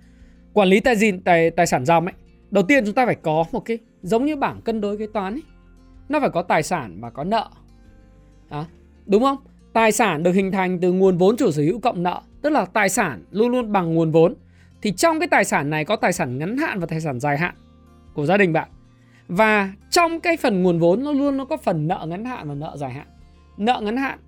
quản 0.53 0.67
lý 0.67 0.79
tài 0.79 0.95
dìn 0.95 1.21
tài 1.21 1.51
tài 1.51 1.67
sản 1.67 1.85
dòng 1.85 2.05
ấy. 2.05 2.13
Đầu 2.51 2.63
tiên 2.63 2.85
chúng 2.85 2.95
ta 2.95 3.05
phải 3.05 3.15
có 3.15 3.45
một 3.51 3.59
cái 3.59 3.77
giống 4.01 4.25
như 4.25 4.35
bảng 4.35 4.61
cân 4.61 4.81
đối 4.81 4.97
kế 4.97 5.07
toán 5.13 5.33
ấy. 5.33 5.43
Nó 6.09 6.19
phải 6.19 6.29
có 6.29 6.41
tài 6.41 6.63
sản 6.63 6.97
và 7.01 7.09
có 7.09 7.23
nợ. 7.23 7.49
À, 8.49 8.65
đúng 9.05 9.23
không? 9.23 9.37
Tài 9.75 9.91
sản 9.91 10.23
được 10.23 10.31
hình 10.31 10.51
thành 10.51 10.79
từ 10.79 10.91
nguồn 10.91 11.17
vốn 11.17 11.37
chủ 11.37 11.51
sở 11.51 11.61
hữu 11.63 11.79
cộng 11.79 12.03
nợ, 12.03 12.21
tức 12.41 12.49
là 12.49 12.65
tài 12.65 12.89
sản 12.89 13.23
luôn 13.31 13.51
luôn 13.51 13.71
bằng 13.71 13.93
nguồn 13.93 14.11
vốn. 14.11 14.33
Thì 14.81 14.91
trong 14.91 15.19
cái 15.19 15.27
tài 15.27 15.45
sản 15.45 15.69
này 15.69 15.85
có 15.85 15.95
tài 15.95 16.13
sản 16.13 16.37
ngắn 16.37 16.57
hạn 16.57 16.79
và 16.79 16.85
tài 16.85 17.01
sản 17.01 17.19
dài 17.19 17.37
hạn 17.37 17.55
của 18.13 18.25
gia 18.25 18.37
đình 18.37 18.53
bạn. 18.53 18.69
Và 19.27 19.73
trong 19.89 20.19
cái 20.19 20.37
phần 20.37 20.63
nguồn 20.63 20.79
vốn, 20.79 21.03
nó 21.03 21.11
luôn, 21.11 21.37
nó 21.37 21.45
có 21.45 21.57
phần 21.57 21.87
nợ 21.87 22.05
ngắn 22.09 22.25
hạn 22.25 22.49
và 22.49 22.55
nợ 22.55 22.75
dài 22.77 22.93
hạn. 22.93 23.07
Nợ 23.57 23.81
ngắn 23.83 23.97
hạn 23.97 24.19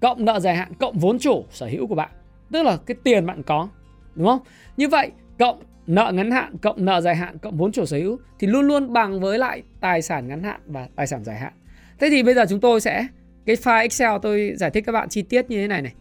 cộng 0.00 0.24
nợ 0.24 0.40
dài 0.40 0.56
hạn 0.56 0.72
cộng 0.74 0.98
vốn 0.98 1.18
chủ 1.18 1.44
sở 1.50 1.66
hữu 1.66 1.86
của 1.86 1.94
bạn. 1.94 2.10
Tức 2.52 2.62
là 2.62 2.76
cái 2.86 2.96
tiền 3.04 3.26
bạn 3.26 3.42
có, 3.42 3.68
đúng 4.14 4.26
không? 4.26 4.40
Như 4.76 4.88
vậy, 4.88 5.10
cộng 5.38 5.62
nợ 5.86 6.12
ngắn 6.14 6.30
hạn, 6.30 6.58
cộng 6.58 6.84
nợ 6.84 7.00
dài 7.00 7.16
hạn, 7.16 7.38
cộng 7.38 7.56
vốn 7.56 7.72
chủ 7.72 7.84
sở 7.84 7.96
hữu 7.96 8.18
thì 8.38 8.46
luôn 8.46 8.66
luôn 8.66 8.92
bằng 8.92 9.20
với 9.20 9.38
lại 9.38 9.62
tài 9.80 10.02
sản 10.02 10.28
ngắn 10.28 10.42
hạn 10.42 10.60
và 10.66 10.88
tài 10.96 11.06
sản 11.06 11.24
dài 11.24 11.38
hạn. 11.38 11.52
Thế 12.00 12.10
thì 12.10 12.22
bây 12.22 12.34
giờ 12.34 12.44
chúng 12.48 12.60
tôi 12.60 12.80
sẽ 12.80 13.06
cái 13.46 13.56
file 13.56 13.80
Excel 13.80 14.10
tôi 14.22 14.54
giải 14.56 14.70
thích 14.70 14.84
các 14.86 14.92
bạn 14.92 15.08
chi 15.08 15.22
tiết 15.22 15.50
như 15.50 15.60
thế 15.60 15.68
này 15.68 15.82
này. 15.82 15.94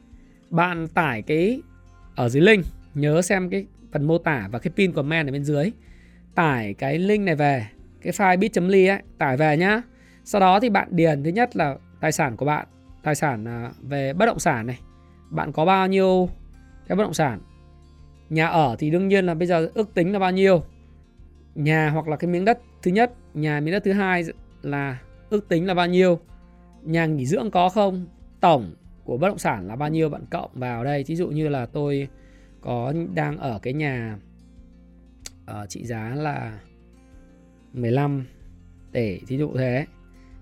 Bạn 0.49 0.87
tải 0.87 1.21
cái, 1.21 1.61
ở 2.15 2.29
dưới 2.29 2.43
link, 2.43 2.65
nhớ 2.93 3.21
xem 3.21 3.49
cái 3.49 3.65
phần 3.91 4.07
mô 4.07 4.17
tả 4.17 4.47
và 4.51 4.59
cái 4.59 4.71
pin 4.75 4.91
comment 4.91 5.27
ở 5.27 5.31
bên 5.31 5.43
dưới. 5.43 5.71
Tải 6.35 6.73
cái 6.73 6.99
link 6.99 7.25
này 7.25 7.35
về, 7.35 7.67
cái 8.01 8.13
file 8.13 8.39
bit.ly 8.39 8.87
ấy, 8.87 8.99
tải 9.17 9.37
về 9.37 9.57
nhá. 9.57 9.81
Sau 10.25 10.41
đó 10.41 10.59
thì 10.59 10.69
bạn 10.69 10.87
điền, 10.91 11.23
thứ 11.23 11.29
nhất 11.29 11.55
là 11.55 11.75
tài 11.99 12.11
sản 12.11 12.37
của 12.37 12.45
bạn, 12.45 12.67
tài 13.03 13.15
sản 13.15 13.45
à, 13.47 13.71
về 13.81 14.13
bất 14.13 14.25
động 14.25 14.39
sản 14.39 14.67
này. 14.67 14.79
Bạn 15.29 15.51
có 15.51 15.65
bao 15.65 15.87
nhiêu 15.87 16.29
cái 16.87 16.95
bất 16.95 17.03
động 17.03 17.13
sản? 17.13 17.39
Nhà 18.29 18.47
ở 18.47 18.75
thì 18.79 18.89
đương 18.89 19.07
nhiên 19.07 19.25
là 19.25 19.33
bây 19.33 19.47
giờ 19.47 19.69
ước 19.73 19.93
tính 19.93 20.13
là 20.13 20.19
bao 20.19 20.31
nhiêu? 20.31 20.63
Nhà 21.55 21.89
hoặc 21.89 22.07
là 22.07 22.15
cái 22.15 22.31
miếng 22.31 22.45
đất 22.45 22.59
thứ 22.81 22.91
nhất, 22.91 23.13
nhà 23.33 23.59
miếng 23.59 23.73
đất 23.73 23.83
thứ 23.83 23.91
hai 23.91 24.23
là 24.61 24.97
ước 25.29 25.49
tính 25.49 25.67
là 25.67 25.73
bao 25.73 25.87
nhiêu? 25.87 26.19
Nhà 26.83 27.05
nghỉ 27.05 27.25
dưỡng 27.25 27.51
có 27.51 27.69
không? 27.69 28.05
Tổng 28.39 28.73
của 29.03 29.17
bất 29.17 29.27
động 29.27 29.37
sản 29.37 29.67
là 29.67 29.75
bao 29.75 29.89
nhiêu 29.89 30.09
bạn 30.09 30.25
cộng 30.29 30.51
vào 30.53 30.83
đây? 30.83 31.03
Ví 31.07 31.15
dụ 31.15 31.27
như 31.27 31.49
là 31.49 31.65
tôi 31.65 32.07
có, 32.61 32.93
đang 33.13 33.37
ở 33.37 33.59
cái 33.59 33.73
nhà 33.73 34.17
ở 35.45 35.65
trị 35.65 35.85
giá 35.85 36.15
là 36.15 36.59
15 37.73 38.25
tỷ. 38.91 39.19
Thí 39.19 39.37
dụ 39.37 39.51
thế. 39.57 39.85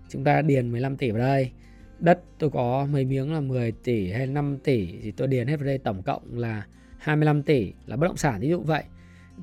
Chúng 0.10 0.24
ta 0.24 0.42
điền 0.42 0.72
15 0.72 0.98
tỷ 0.98 1.12
vào 1.12 1.20
đây. 1.20 1.52
Đất 2.00 2.22
tôi 2.40 2.50
có 2.50 2.88
mấy 2.92 3.06
miếng 3.06 3.34
là 3.34 3.40
10 3.40 3.72
tỷ 3.72 4.12
hay 4.12 4.28
5 4.28 4.58
tỷ 4.64 5.00
thì 5.02 5.12
tôi 5.12 5.28
điền 5.28 5.48
hết 5.48 5.56
vào 5.56 5.66
đây 5.66 5.78
tổng 5.78 6.04
cộng 6.04 6.40
là 6.40 6.66
25 6.98 7.44
tỷ 7.44 7.74
là 7.86 7.96
bất 7.96 8.08
động 8.08 8.18
sản 8.18 8.40
ví 8.40 8.50
dụ 8.50 8.62
vậy. 8.62 8.84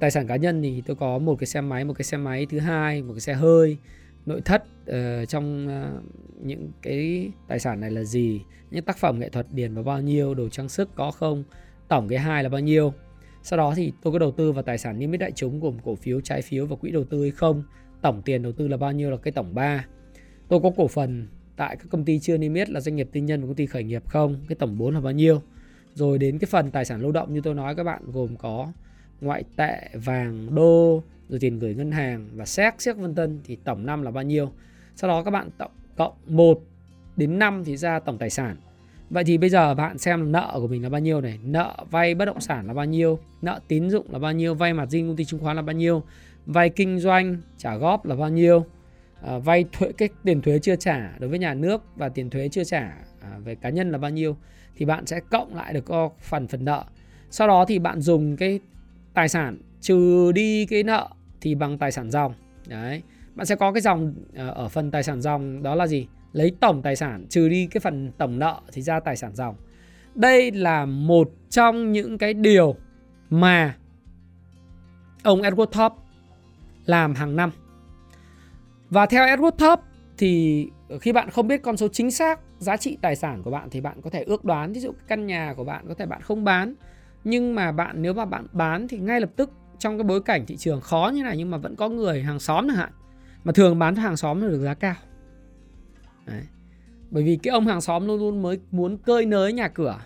Tài 0.00 0.10
sản 0.10 0.26
cá 0.26 0.36
nhân 0.36 0.62
thì 0.62 0.82
tôi 0.86 0.96
có 0.96 1.18
một 1.18 1.36
cái 1.36 1.46
xe 1.46 1.60
máy, 1.60 1.84
một 1.84 1.94
cái 1.94 2.04
xe 2.04 2.16
máy 2.16 2.46
thứ 2.50 2.58
hai, 2.58 3.02
một 3.02 3.12
cái 3.12 3.20
xe 3.20 3.34
hơi 3.34 3.76
nội 4.26 4.40
thất 4.40 4.64
uh, 4.90 5.28
trong 5.28 5.66
uh, 5.66 6.02
những 6.46 6.70
cái 6.82 7.30
tài 7.48 7.58
sản 7.58 7.80
này 7.80 7.90
là 7.90 8.04
gì 8.04 8.40
những 8.70 8.84
tác 8.84 8.98
phẩm 8.98 9.18
nghệ 9.18 9.28
thuật 9.28 9.46
điền 9.52 9.74
vào 9.74 9.84
bao 9.84 10.00
nhiêu 10.00 10.34
đồ 10.34 10.48
trang 10.48 10.68
sức 10.68 10.94
có 10.94 11.10
không 11.10 11.44
tổng 11.88 12.08
cái 12.08 12.18
hai 12.18 12.42
là 12.42 12.48
bao 12.48 12.60
nhiêu. 12.60 12.92
Sau 13.42 13.56
đó 13.56 13.72
thì 13.76 13.92
tôi 14.02 14.12
có 14.12 14.18
đầu 14.18 14.30
tư 14.30 14.52
vào 14.52 14.62
tài 14.62 14.78
sản 14.78 14.98
niêm 14.98 15.10
yết 15.10 15.20
đại 15.20 15.32
chúng 15.32 15.60
gồm 15.60 15.78
cổ 15.84 15.94
phiếu 15.94 16.20
trái 16.20 16.42
phiếu 16.42 16.66
và 16.66 16.76
quỹ 16.76 16.90
đầu 16.90 17.04
tư 17.04 17.22
hay 17.22 17.30
không 17.30 17.62
tổng 18.02 18.22
tiền 18.22 18.42
đầu 18.42 18.52
tư 18.52 18.68
là 18.68 18.76
bao 18.76 18.92
nhiêu 18.92 19.10
là 19.10 19.16
cái 19.16 19.32
tổng 19.32 19.54
3 19.54 19.84
tôi 20.48 20.60
có 20.60 20.70
cổ 20.76 20.88
phần 20.88 21.28
tại 21.56 21.76
các 21.76 21.86
công 21.90 22.04
ty 22.04 22.18
chưa 22.18 22.38
niêm 22.38 22.54
yết 22.54 22.70
là 22.70 22.80
doanh 22.80 22.96
nghiệp 22.96 23.08
tư 23.12 23.20
nhân 23.20 23.40
và 23.40 23.46
công 23.46 23.54
ty 23.54 23.66
khởi 23.66 23.84
nghiệp 23.84 24.02
không 24.08 24.44
cái 24.48 24.56
tổng 24.56 24.78
4 24.78 24.94
là 24.94 25.00
bao 25.00 25.12
nhiêu. 25.12 25.42
Rồi 25.94 26.18
đến 26.18 26.38
cái 26.38 26.48
phần 26.50 26.70
tài 26.70 26.84
sản 26.84 27.00
lưu 27.00 27.12
động 27.12 27.34
như 27.34 27.40
tôi 27.40 27.54
nói 27.54 27.74
các 27.74 27.84
bạn 27.84 28.02
gồm 28.12 28.36
có 28.36 28.72
ngoại 29.20 29.44
tệ 29.56 29.88
vàng 29.94 30.54
đô 30.54 31.02
rồi 31.28 31.38
tiền 31.40 31.58
gửi 31.58 31.74
ngân 31.74 31.92
hàng 31.92 32.28
và 32.34 32.44
xét 32.44 32.74
xét 32.78 32.96
vân 32.96 33.14
vân 33.14 33.40
thì 33.44 33.56
tổng 33.64 33.86
năm 33.86 34.02
là 34.02 34.10
bao 34.10 34.24
nhiêu? 34.24 34.52
Sau 34.96 35.08
đó 35.08 35.22
các 35.22 35.30
bạn 35.30 35.48
tổng 35.58 35.70
cộng 35.96 36.12
1 36.26 36.60
đến 37.16 37.38
5 37.38 37.62
thì 37.64 37.76
ra 37.76 37.98
tổng 37.98 38.18
tài 38.18 38.30
sản. 38.30 38.56
Vậy 39.10 39.24
thì 39.24 39.38
bây 39.38 39.50
giờ 39.50 39.74
bạn 39.74 39.98
xem 39.98 40.32
nợ 40.32 40.50
của 40.54 40.68
mình 40.68 40.82
là 40.82 40.88
bao 40.88 41.00
nhiêu 41.00 41.20
này? 41.20 41.38
Nợ 41.44 41.76
vay 41.90 42.14
bất 42.14 42.24
động 42.24 42.40
sản 42.40 42.66
là 42.66 42.74
bao 42.74 42.84
nhiêu? 42.84 43.18
Nợ 43.42 43.60
tín 43.68 43.90
dụng 43.90 44.06
là 44.12 44.18
bao 44.18 44.32
nhiêu? 44.32 44.54
Vay 44.54 44.72
mặt 44.72 44.90
riêng 44.90 45.06
công 45.08 45.16
ty 45.16 45.24
chứng 45.24 45.40
khoán 45.40 45.56
là 45.56 45.62
bao 45.62 45.74
nhiêu? 45.74 46.02
Vay 46.46 46.70
kinh 46.70 46.98
doanh 46.98 47.36
trả 47.58 47.76
góp 47.76 48.06
là 48.06 48.14
bao 48.14 48.28
nhiêu? 48.28 48.64
À, 49.22 49.38
Vay 49.38 49.64
thuế, 49.72 49.92
cái 49.92 50.08
tiền 50.24 50.42
thuế 50.42 50.58
chưa 50.58 50.76
trả 50.76 51.18
đối 51.18 51.30
với 51.30 51.38
nhà 51.38 51.54
nước 51.54 51.82
Và 51.96 52.08
tiền 52.08 52.30
thuế 52.30 52.48
chưa 52.48 52.64
trả 52.64 52.94
à, 53.20 53.38
về 53.44 53.54
cá 53.54 53.70
nhân 53.70 53.90
là 53.90 53.98
bao 53.98 54.10
nhiêu? 54.10 54.36
Thì 54.76 54.84
bạn 54.84 55.06
sẽ 55.06 55.20
cộng 55.20 55.54
lại 55.54 55.72
được 55.72 55.84
có 55.84 56.10
phần 56.20 56.48
phần 56.48 56.64
nợ. 56.64 56.84
Sau 57.30 57.48
đó 57.48 57.64
thì 57.64 57.78
bạn 57.78 58.00
dùng 58.00 58.36
cái 58.36 58.60
tài 59.18 59.28
sản, 59.28 59.58
trừ 59.80 60.32
đi 60.32 60.66
cái 60.66 60.82
nợ 60.82 61.08
thì 61.40 61.54
bằng 61.54 61.78
tài 61.78 61.92
sản 61.92 62.10
dòng. 62.10 62.34
Đấy, 62.66 63.02
bạn 63.34 63.46
sẽ 63.46 63.56
có 63.56 63.72
cái 63.72 63.80
dòng 63.80 64.14
ờ, 64.34 64.50
ở 64.50 64.68
phần 64.68 64.90
tài 64.90 65.02
sản 65.02 65.20
dòng 65.20 65.62
đó 65.62 65.74
là 65.74 65.86
gì? 65.86 66.06
Lấy 66.32 66.52
tổng 66.60 66.82
tài 66.82 66.96
sản, 66.96 67.26
trừ 67.28 67.48
đi 67.48 67.66
cái 67.66 67.80
phần 67.80 68.12
tổng 68.18 68.38
nợ 68.38 68.60
thì 68.72 68.82
ra 68.82 69.00
tài 69.00 69.16
sản 69.16 69.34
dòng. 69.34 69.56
Đây 70.14 70.50
là 70.50 70.86
một 70.86 71.30
trong 71.50 71.92
những 71.92 72.18
cái 72.18 72.34
điều 72.34 72.76
mà 73.30 73.76
ông 75.22 75.42
Edward 75.42 75.66
Top 75.66 75.92
làm 76.86 77.14
hàng 77.14 77.36
năm. 77.36 77.50
Và 78.90 79.06
theo 79.06 79.26
Edward 79.26 79.50
Top 79.50 79.80
thì 80.18 80.66
khi 81.00 81.12
bạn 81.12 81.30
không 81.30 81.48
biết 81.48 81.62
con 81.62 81.76
số 81.76 81.88
chính 81.88 82.10
xác 82.10 82.40
giá 82.58 82.76
trị 82.76 82.98
tài 83.00 83.16
sản 83.16 83.42
của 83.42 83.50
bạn 83.50 83.68
thì 83.70 83.80
bạn 83.80 84.00
có 84.02 84.10
thể 84.10 84.22
ước 84.22 84.44
đoán. 84.44 84.72
Ví 84.72 84.80
dụ 84.80 84.92
căn 85.08 85.26
nhà 85.26 85.54
của 85.56 85.64
bạn 85.64 85.84
có 85.88 85.94
thể 85.94 86.06
bạn 86.06 86.20
không 86.22 86.44
bán 86.44 86.74
nhưng 87.28 87.54
mà 87.54 87.72
bạn, 87.72 88.02
nếu 88.02 88.14
mà 88.14 88.24
bạn 88.24 88.46
bán 88.52 88.88
thì 88.88 88.98
ngay 88.98 89.20
lập 89.20 89.30
tức 89.36 89.50
trong 89.78 89.98
cái 89.98 90.04
bối 90.04 90.20
cảnh 90.20 90.46
thị 90.46 90.56
trường 90.56 90.80
khó 90.80 91.10
như 91.14 91.22
này 91.22 91.36
nhưng 91.36 91.50
mà 91.50 91.58
vẫn 91.58 91.76
có 91.76 91.88
người, 91.88 92.22
hàng 92.22 92.40
xóm 92.40 92.68
chẳng 92.68 92.76
hạn, 92.76 92.92
mà 93.44 93.52
thường 93.52 93.78
bán 93.78 93.96
cho 93.96 94.02
hàng 94.02 94.16
xóm 94.16 94.40
là 94.40 94.48
được 94.48 94.62
giá 94.62 94.74
cao. 94.74 94.94
Đấy. 96.26 96.42
bởi 97.10 97.22
vì 97.22 97.38
cái 97.42 97.52
ông 97.52 97.66
hàng 97.66 97.80
xóm 97.80 98.06
luôn 98.06 98.20
luôn 98.20 98.42
mới 98.42 98.58
muốn 98.70 98.98
cơi 98.98 99.26
nới 99.26 99.52
nhà 99.52 99.68
cửa. 99.68 100.00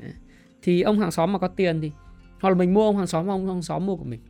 Đấy. 0.00 0.12
thì 0.62 0.82
ông 0.82 1.00
hàng 1.00 1.10
xóm 1.10 1.32
mà 1.32 1.38
có 1.38 1.48
tiền 1.48 1.80
thì, 1.80 1.92
hoặc 2.40 2.50
là 2.50 2.54
mình 2.54 2.74
mua 2.74 2.84
ông 2.84 2.96
hàng 2.96 3.06
xóm, 3.06 3.26
ông 3.26 3.46
hàng 3.46 3.62
xóm 3.62 3.86
mua 3.86 3.96
của 3.96 4.04
mình. 4.04 4.20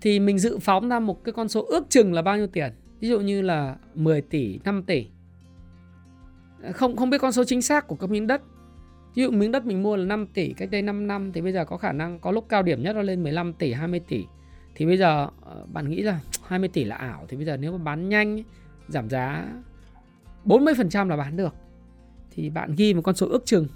Thì 0.00 0.20
mình 0.20 0.38
dự 0.38 0.58
phóng 0.58 0.88
ra 0.88 1.00
một 1.00 1.24
cái 1.24 1.32
con 1.32 1.48
số 1.48 1.64
ước 1.64 1.84
chừng 1.88 2.12
là 2.12 2.22
bao 2.22 2.36
nhiêu 2.36 2.46
tiền? 2.46 2.72
Ví 3.00 3.08
dụ 3.08 3.20
như 3.20 3.42
là 3.42 3.76
10 3.94 4.20
tỷ 4.20 4.58
5 4.64 4.82
tỷ. 4.82 5.06
Không 6.72 6.96
không 6.96 7.10
biết 7.10 7.18
con 7.18 7.32
số 7.32 7.44
chính 7.44 7.62
xác 7.62 7.86
của 7.86 7.96
các 7.96 8.10
miếng 8.10 8.26
đất 8.26 8.42
ví 9.14 9.22
dụ 9.22 9.30
miếng 9.30 9.52
đất 9.52 9.66
mình 9.66 9.82
mua 9.82 9.96
là 9.96 10.04
5 10.04 10.26
tỷ 10.26 10.52
cách 10.52 10.70
đây 10.70 10.82
5 10.82 11.06
năm 11.06 11.32
thì 11.32 11.40
bây 11.40 11.52
giờ 11.52 11.64
có 11.64 11.76
khả 11.76 11.92
năng 11.92 12.18
có 12.18 12.30
lúc 12.30 12.46
cao 12.48 12.62
điểm 12.62 12.82
nhất 12.82 12.96
nó 12.96 13.02
lên 13.02 13.22
15 13.22 13.52
tỷ 13.52 13.72
20 13.72 14.00
tỷ 14.08 14.24
thì 14.74 14.86
bây 14.86 14.98
giờ 14.98 15.28
ờ, 15.40 15.64
bạn 15.72 15.90
nghĩ 15.90 16.02
là 16.02 16.20
20 16.46 16.68
tỷ 16.68 16.84
là 16.84 16.96
ảo 16.96 17.24
thì 17.28 17.36
bây 17.36 17.46
giờ 17.46 17.56
nếu 17.56 17.72
mà 17.72 17.78
bán 17.78 18.08
nhanh 18.08 18.42
giảm 18.88 19.08
giá 19.10 19.46
40% 20.44 21.08
là 21.08 21.16
bán 21.16 21.36
được 21.36 21.54
thì 22.30 22.50
bạn 22.50 22.74
ghi 22.76 22.94
một 22.94 23.02
con 23.04 23.14
số 23.14 23.28
ước 23.28 23.46
chừng 23.46 23.66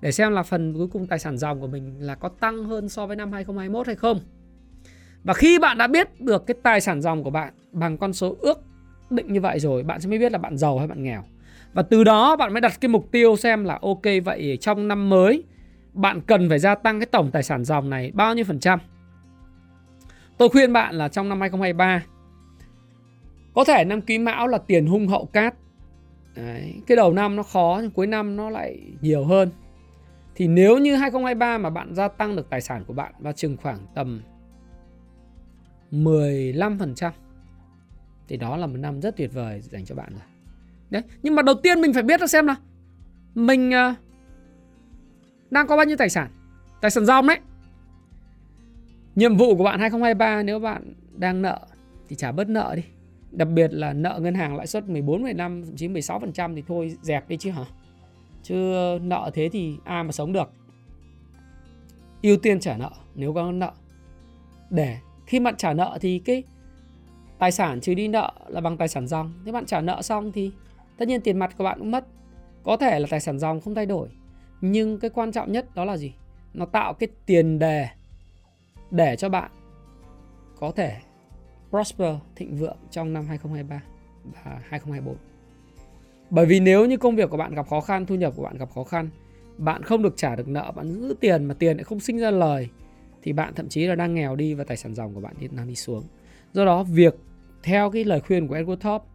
để 0.00 0.12
xem 0.12 0.32
là 0.32 0.42
phần 0.42 0.74
cuối 0.74 0.86
cùng 0.88 1.06
tài 1.06 1.18
sản 1.18 1.38
dòng 1.38 1.60
của 1.60 1.66
mình 1.66 1.94
là 2.00 2.14
có 2.14 2.28
tăng 2.28 2.64
hơn 2.64 2.88
so 2.88 3.06
với 3.06 3.16
năm 3.16 3.32
2021 3.32 3.86
hay 3.86 3.96
không. 3.96 4.20
Và 5.24 5.34
khi 5.34 5.58
bạn 5.58 5.78
đã 5.78 5.86
biết 5.86 6.20
được 6.20 6.46
cái 6.46 6.56
tài 6.62 6.80
sản 6.80 7.02
dòng 7.02 7.24
của 7.24 7.30
bạn 7.30 7.54
bằng 7.72 7.98
con 7.98 8.12
số 8.12 8.36
ước 8.40 8.60
định 9.10 9.32
như 9.32 9.40
vậy 9.40 9.60
rồi, 9.60 9.82
bạn 9.82 10.00
sẽ 10.00 10.08
mới 10.08 10.18
biết 10.18 10.32
là 10.32 10.38
bạn 10.38 10.56
giàu 10.56 10.78
hay 10.78 10.86
bạn 10.86 11.02
nghèo. 11.02 11.24
Và 11.76 11.82
từ 11.82 12.04
đó 12.04 12.36
bạn 12.36 12.52
mới 12.52 12.60
đặt 12.60 12.80
cái 12.80 12.88
mục 12.88 13.08
tiêu 13.12 13.36
xem 13.36 13.64
là 13.64 13.78
ok 13.82 14.02
vậy 14.24 14.58
trong 14.60 14.88
năm 14.88 15.08
mới 15.08 15.44
bạn 15.92 16.20
cần 16.20 16.48
phải 16.48 16.58
gia 16.58 16.74
tăng 16.74 17.00
cái 17.00 17.06
tổng 17.06 17.30
tài 17.30 17.42
sản 17.42 17.64
dòng 17.64 17.90
này 17.90 18.10
bao 18.14 18.34
nhiêu 18.34 18.44
phần 18.44 18.60
trăm. 18.60 18.78
Tôi 20.38 20.48
khuyên 20.48 20.72
bạn 20.72 20.94
là 20.94 21.08
trong 21.08 21.28
năm 21.28 21.40
2023 21.40 22.02
có 23.54 23.64
thể 23.64 23.84
năm 23.84 24.00
quý 24.00 24.18
mão 24.18 24.48
là 24.48 24.58
tiền 24.58 24.86
hung 24.86 25.08
hậu 25.08 25.26
cát. 25.26 25.54
Đấy, 26.36 26.74
cái 26.86 26.96
đầu 26.96 27.12
năm 27.12 27.36
nó 27.36 27.42
khó 27.42 27.78
nhưng 27.82 27.90
cuối 27.90 28.06
năm 28.06 28.36
nó 28.36 28.50
lại 28.50 28.80
nhiều 29.00 29.24
hơn. 29.24 29.50
Thì 30.34 30.48
nếu 30.48 30.78
như 30.78 30.96
2023 30.96 31.58
mà 31.58 31.70
bạn 31.70 31.94
gia 31.94 32.08
tăng 32.08 32.36
được 32.36 32.50
tài 32.50 32.60
sản 32.60 32.84
của 32.86 32.94
bạn 32.94 33.12
vào 33.18 33.32
chừng 33.32 33.56
khoảng 33.56 33.78
tầm 33.94 34.22
15% 35.92 37.10
thì 38.28 38.36
đó 38.36 38.56
là 38.56 38.66
một 38.66 38.76
năm 38.76 39.00
rất 39.00 39.16
tuyệt 39.16 39.30
vời 39.34 39.60
dành 39.60 39.84
cho 39.84 39.94
bạn 39.94 40.12
rồi. 40.12 40.35
Đấy, 40.90 41.02
nhưng 41.22 41.34
mà 41.34 41.42
đầu 41.42 41.54
tiên 41.54 41.80
mình 41.80 41.92
phải 41.92 42.02
biết 42.02 42.20
là 42.20 42.26
xem 42.26 42.46
là 42.46 42.56
mình 43.34 43.70
uh, 43.70 43.96
đang 45.50 45.66
có 45.66 45.76
bao 45.76 45.86
nhiêu 45.86 45.96
tài 45.96 46.08
sản. 46.08 46.28
Tài 46.80 46.90
sản 46.90 47.06
dòng 47.06 47.26
đấy. 47.26 47.38
Nhiệm 49.14 49.36
vụ 49.36 49.56
của 49.56 49.64
bạn 49.64 49.80
2023 49.80 50.42
nếu 50.42 50.58
bạn 50.58 50.94
đang 51.16 51.42
nợ 51.42 51.58
thì 52.08 52.16
trả 52.16 52.32
bớt 52.32 52.48
nợ 52.48 52.72
đi. 52.76 52.82
Đặc 53.30 53.48
biệt 53.48 53.72
là 53.72 53.92
nợ 53.92 54.18
ngân 54.22 54.34
hàng 54.34 54.56
lãi 54.56 54.66
suất 54.66 54.88
14, 54.88 55.22
15, 55.22 55.64
thậm 55.64 55.76
chí 55.76 55.88
16% 55.88 56.54
thì 56.54 56.62
thôi 56.66 56.96
dẹp 57.02 57.28
đi 57.28 57.36
chứ 57.36 57.50
hả? 57.50 57.64
Chứ 58.42 58.54
nợ 59.02 59.30
thế 59.34 59.48
thì 59.52 59.76
ai 59.84 60.04
mà 60.04 60.12
sống 60.12 60.32
được. 60.32 60.52
Ưu 62.22 62.36
tiên 62.36 62.60
trả 62.60 62.76
nợ 62.76 62.90
nếu 63.14 63.34
có 63.34 63.52
nợ. 63.52 63.72
Để 64.70 64.98
khi 65.26 65.40
bạn 65.40 65.56
trả 65.56 65.72
nợ 65.72 65.98
thì 66.00 66.18
cái 66.18 66.42
tài 67.38 67.52
sản 67.52 67.80
trừ 67.80 67.94
đi 67.94 68.08
nợ 68.08 68.32
là 68.48 68.60
bằng 68.60 68.76
tài 68.76 68.88
sản 68.88 69.06
dòng. 69.06 69.32
Thế 69.44 69.52
bạn 69.52 69.66
trả 69.66 69.80
nợ 69.80 70.02
xong 70.02 70.32
thì 70.32 70.50
tất 70.98 71.08
nhiên 71.08 71.20
tiền 71.20 71.38
mặt 71.38 71.54
của 71.58 71.64
bạn 71.64 71.78
cũng 71.78 71.90
mất. 71.90 72.06
Có 72.62 72.76
thể 72.76 73.00
là 73.00 73.06
tài 73.10 73.20
sản 73.20 73.38
dòng 73.38 73.60
không 73.60 73.74
thay 73.74 73.86
đổi. 73.86 74.08
Nhưng 74.60 75.00
cái 75.00 75.10
quan 75.10 75.32
trọng 75.32 75.52
nhất 75.52 75.74
đó 75.74 75.84
là 75.84 75.96
gì? 75.96 76.14
Nó 76.54 76.66
tạo 76.66 76.94
cái 76.94 77.08
tiền 77.26 77.58
đề 77.58 77.88
để 78.90 79.16
cho 79.16 79.28
bạn 79.28 79.50
có 80.60 80.72
thể 80.76 80.96
prosper, 81.70 82.16
thịnh 82.36 82.56
vượng 82.56 82.76
trong 82.90 83.12
năm 83.12 83.26
2023 83.26 83.82
và 84.24 84.60
2024. 84.68 85.16
Bởi 86.30 86.46
vì 86.46 86.60
nếu 86.60 86.86
như 86.86 86.96
công 86.96 87.16
việc 87.16 87.30
của 87.30 87.36
bạn 87.36 87.54
gặp 87.54 87.68
khó 87.68 87.80
khăn, 87.80 88.06
thu 88.06 88.14
nhập 88.14 88.32
của 88.36 88.42
bạn 88.42 88.58
gặp 88.58 88.70
khó 88.74 88.84
khăn, 88.84 89.10
bạn 89.58 89.82
không 89.82 90.02
được 90.02 90.16
trả 90.16 90.36
được 90.36 90.48
nợ, 90.48 90.72
bạn 90.76 90.88
giữ 90.88 91.14
tiền 91.20 91.44
mà 91.44 91.54
tiền 91.54 91.76
lại 91.76 91.84
không 91.84 92.00
sinh 92.00 92.18
ra 92.18 92.30
lời 92.30 92.68
thì 93.22 93.32
bạn 93.32 93.54
thậm 93.54 93.68
chí 93.68 93.86
là 93.86 93.94
đang 93.94 94.14
nghèo 94.14 94.36
đi 94.36 94.54
và 94.54 94.64
tài 94.64 94.76
sản 94.76 94.94
dòng 94.94 95.14
của 95.14 95.20
bạn 95.20 95.34
đang 95.50 95.68
đi 95.68 95.74
xuống. 95.74 96.02
Do 96.52 96.64
đó 96.64 96.82
việc 96.82 97.14
theo 97.62 97.90
cái 97.90 98.04
lời 98.04 98.20
khuyên 98.20 98.48
của 98.48 98.56
Edward 98.56 98.76
Thorpe 98.76 99.06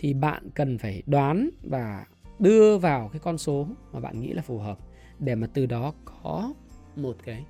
thì 0.00 0.14
bạn 0.14 0.42
cần 0.54 0.78
phải 0.78 1.02
đoán 1.06 1.50
và 1.62 2.06
đưa 2.38 2.78
vào 2.78 3.10
cái 3.12 3.20
con 3.20 3.38
số 3.38 3.66
mà 3.92 4.00
bạn 4.00 4.20
nghĩ 4.20 4.32
là 4.32 4.42
phù 4.42 4.58
hợp 4.58 4.78
để 5.18 5.34
mà 5.34 5.46
từ 5.54 5.66
đó 5.66 5.92
có 6.04 6.52
một 6.96 7.16
cái 7.24 7.44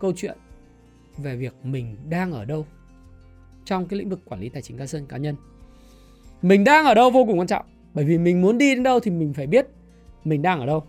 câu 0.00 0.12
chuyện 0.16 0.38
về 1.16 1.36
việc 1.36 1.54
mình 1.62 1.96
đang 2.08 2.32
ở 2.32 2.44
đâu 2.44 2.66
trong 3.64 3.86
cái 3.86 3.98
lĩnh 3.98 4.08
vực 4.08 4.20
quản 4.24 4.40
lý 4.40 4.48
tài 4.48 4.62
chính 4.62 4.76
cá 4.76 4.84
nhân 4.92 5.06
cá 5.06 5.16
nhân. 5.16 5.36
Mình 6.42 6.64
đang 6.64 6.84
ở 6.84 6.94
đâu 6.94 7.10
vô 7.10 7.24
cùng 7.24 7.38
quan 7.38 7.48
trọng 7.48 7.66
bởi 7.94 8.04
vì 8.04 8.18
mình 8.18 8.42
muốn 8.42 8.58
đi 8.58 8.74
đến 8.74 8.82
đâu 8.82 9.00
thì 9.00 9.10
mình 9.10 9.32
phải 9.32 9.46
biết 9.46 9.66
mình 10.24 10.42
đang 10.42 10.60
ở 10.60 10.66
đâu. 10.66 10.84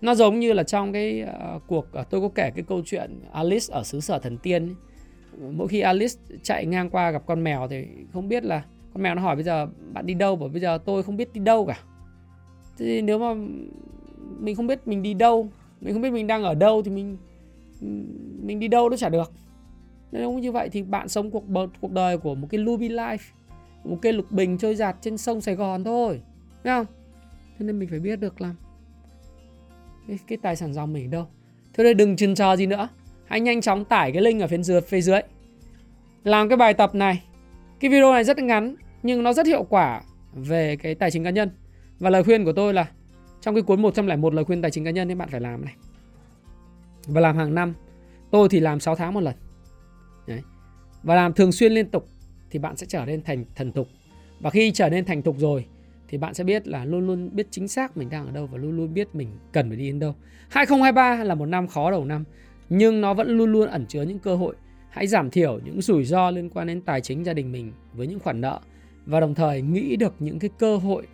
Nó 0.00 0.14
giống 0.14 0.40
như 0.40 0.52
là 0.52 0.62
trong 0.62 0.92
cái 0.92 1.24
uh, 1.56 1.62
cuộc 1.66 1.86
uh, 2.00 2.10
tôi 2.10 2.20
có 2.20 2.28
kể 2.34 2.50
cái 2.54 2.64
câu 2.68 2.82
chuyện 2.84 3.20
Alice 3.32 3.66
ở 3.74 3.84
xứ 3.84 4.00
sở 4.00 4.18
thần 4.18 4.38
tiên 4.38 4.66
ấy. 4.66 4.74
Mỗi 5.52 5.68
khi 5.68 5.80
Alice 5.80 6.14
chạy 6.42 6.66
ngang 6.66 6.90
qua 6.90 7.10
gặp 7.10 7.22
con 7.26 7.44
mèo 7.44 7.68
thì 7.68 7.86
không 8.12 8.28
biết 8.28 8.44
là 8.44 8.64
con 8.94 9.02
mèo 9.02 9.14
nó 9.14 9.22
hỏi 9.22 9.34
bây 9.36 9.44
giờ 9.44 9.66
bạn 9.92 10.06
đi 10.06 10.14
đâu 10.14 10.36
bảo 10.36 10.48
bây 10.48 10.60
giờ 10.60 10.78
tôi 10.84 11.02
không 11.02 11.16
biết 11.16 11.32
đi 11.32 11.40
đâu 11.40 11.66
cả. 11.66 11.78
thì 12.78 13.02
nếu 13.02 13.18
mà 13.18 13.34
mình 14.38 14.56
không 14.56 14.66
biết 14.66 14.88
mình 14.88 15.02
đi 15.02 15.14
đâu, 15.14 15.48
mình 15.80 15.92
không 15.92 16.02
biết 16.02 16.10
mình 16.10 16.26
đang 16.26 16.42
ở 16.42 16.54
đâu 16.54 16.82
thì 16.82 16.90
mình 16.90 17.16
mình 18.42 18.60
đi 18.60 18.68
đâu 18.68 18.88
nó 18.88 18.96
chả 18.96 19.08
được. 19.08 19.32
Nếu 20.12 20.32
như 20.32 20.52
vậy 20.52 20.68
thì 20.68 20.82
bạn 20.82 21.08
sống 21.08 21.30
cuộc 21.30 21.44
cuộc 21.80 21.92
đời 21.92 22.18
của 22.18 22.34
một 22.34 22.46
cái 22.50 22.58
Luby 22.58 22.88
Life, 22.88 23.32
một 23.84 23.98
cái 24.02 24.12
lục 24.12 24.30
bình 24.30 24.58
trôi 24.58 24.74
giạt 24.74 24.96
trên 25.00 25.18
sông 25.18 25.40
Sài 25.40 25.54
Gòn 25.54 25.84
thôi, 25.84 26.20
thấy 26.64 26.72
không? 26.72 26.86
Thế 27.58 27.66
nên 27.66 27.78
mình 27.78 27.88
phải 27.88 27.98
biết 27.98 28.20
được 28.20 28.40
là 28.40 28.54
cái, 30.08 30.18
cái 30.26 30.38
tài 30.42 30.56
sản 30.56 30.72
dòng 30.72 30.92
mình 30.92 31.10
đâu. 31.10 31.26
Thế 31.74 31.84
đây 31.84 31.94
đừng 31.94 32.16
chần 32.16 32.34
chờ 32.34 32.56
gì 32.56 32.66
nữa, 32.66 32.88
hãy 33.26 33.40
nhanh 33.40 33.60
chóng 33.60 33.84
tải 33.84 34.12
cái 34.12 34.22
link 34.22 34.40
ở 34.40 34.46
phía 34.46 34.62
dưới 34.62 34.80
phía 34.80 35.00
dưới. 35.00 35.20
Làm 36.24 36.48
cái 36.48 36.56
bài 36.56 36.74
tập 36.74 36.94
này. 36.94 37.22
Cái 37.80 37.90
video 37.90 38.12
này 38.12 38.24
rất 38.24 38.38
ngắn, 38.38 38.74
nhưng 39.02 39.22
nó 39.22 39.32
rất 39.32 39.46
hiệu 39.46 39.62
quả 39.64 40.02
về 40.34 40.76
cái 40.76 40.94
tài 40.94 41.10
chính 41.10 41.24
cá 41.24 41.30
nhân. 41.30 41.50
Và 41.98 42.10
lời 42.10 42.24
khuyên 42.24 42.44
của 42.44 42.52
tôi 42.52 42.74
là, 42.74 42.86
trong 43.40 43.54
cái 43.54 43.62
cuốn 43.62 43.82
101 43.82 44.34
lời 44.34 44.44
khuyên 44.44 44.62
tài 44.62 44.70
chính 44.70 44.84
cá 44.84 44.90
nhân 44.90 45.08
thì 45.08 45.14
bạn 45.14 45.28
phải 45.28 45.40
làm 45.40 45.64
này. 45.64 45.74
Và 47.06 47.20
làm 47.20 47.36
hàng 47.36 47.54
năm. 47.54 47.74
Tôi 48.30 48.48
thì 48.48 48.60
làm 48.60 48.80
6 48.80 48.96
tháng 48.96 49.14
một 49.14 49.20
lần. 49.20 49.34
Đấy. 50.26 50.40
Và 51.02 51.14
làm 51.14 51.32
thường 51.32 51.52
xuyên 51.52 51.72
liên 51.72 51.90
tục 51.90 52.08
thì 52.50 52.58
bạn 52.58 52.76
sẽ 52.76 52.86
trở 52.86 53.04
nên 53.04 53.22
thành 53.22 53.44
thần 53.54 53.72
tục. 53.72 53.88
Và 54.40 54.50
khi 54.50 54.70
trở 54.70 54.88
nên 54.88 55.04
thành 55.04 55.22
tục 55.22 55.36
rồi 55.38 55.66
thì 56.08 56.18
bạn 56.18 56.34
sẽ 56.34 56.44
biết 56.44 56.68
là 56.68 56.84
luôn 56.84 57.06
luôn 57.06 57.30
biết 57.32 57.46
chính 57.50 57.68
xác 57.68 57.96
mình 57.96 58.10
đang 58.10 58.26
ở 58.26 58.32
đâu 58.32 58.46
và 58.46 58.58
luôn 58.58 58.76
luôn 58.76 58.94
biết 58.94 59.14
mình 59.14 59.28
cần 59.52 59.68
phải 59.68 59.76
đi 59.76 59.86
đến 59.86 59.98
đâu. 59.98 60.14
2023 60.48 61.24
là 61.24 61.34
một 61.34 61.46
năm 61.46 61.68
khó 61.68 61.90
đầu 61.90 62.04
năm, 62.04 62.24
nhưng 62.68 63.00
nó 63.00 63.14
vẫn 63.14 63.28
luôn 63.28 63.52
luôn 63.52 63.68
ẩn 63.68 63.86
chứa 63.86 64.02
những 64.02 64.18
cơ 64.18 64.36
hội. 64.36 64.54
Hãy 64.90 65.06
giảm 65.06 65.30
thiểu 65.30 65.58
những 65.64 65.80
rủi 65.80 66.04
ro 66.04 66.30
liên 66.30 66.50
quan 66.50 66.66
đến 66.66 66.80
tài 66.80 67.00
chính 67.00 67.24
gia 67.24 67.32
đình 67.32 67.52
mình 67.52 67.72
với 67.92 68.06
những 68.06 68.20
khoản 68.20 68.40
nợ 68.40 68.60
và 69.06 69.20
đồng 69.20 69.34
thời 69.34 69.62
nghĩ 69.62 69.96
được 69.96 70.14
những 70.18 70.38
cái 70.38 70.50
cơ 70.58 70.76
hội 70.76 71.06